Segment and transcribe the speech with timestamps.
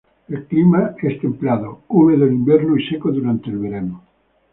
[0.27, 4.01] El clima es templado, húmedo en invierno y seco durante el verano.